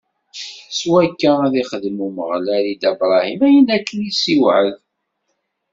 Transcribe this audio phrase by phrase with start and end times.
[0.77, 4.75] S wakka, ad ixdem Umeɣlal i Dda Bṛahim, ayen akken i s-iwɛed.